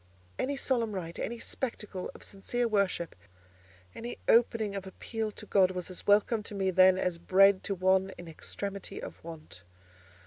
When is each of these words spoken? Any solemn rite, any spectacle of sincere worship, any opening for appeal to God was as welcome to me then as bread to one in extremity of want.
Any 0.39 0.57
solemn 0.57 0.93
rite, 0.93 1.19
any 1.19 1.37
spectacle 1.37 2.09
of 2.15 2.23
sincere 2.23 2.67
worship, 2.67 3.15
any 3.93 4.17
opening 4.27 4.73
for 4.81 4.89
appeal 4.89 5.29
to 5.33 5.45
God 5.45 5.69
was 5.69 5.91
as 5.91 6.07
welcome 6.07 6.41
to 6.41 6.55
me 6.55 6.71
then 6.71 6.97
as 6.97 7.19
bread 7.19 7.63
to 7.65 7.75
one 7.75 8.09
in 8.17 8.27
extremity 8.27 8.99
of 8.99 9.23
want. 9.23 9.63